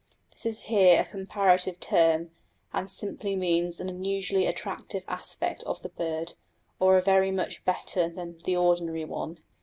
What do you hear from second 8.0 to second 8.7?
than the